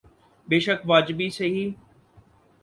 بیشک 0.47 0.79
واجبی 0.85 1.29
سہی۔ 1.29 1.65